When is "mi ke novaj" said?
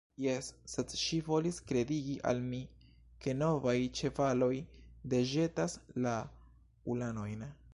2.45-3.77